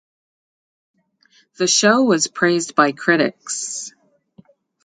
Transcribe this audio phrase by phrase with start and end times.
[1.57, 3.93] The show was praised by critics.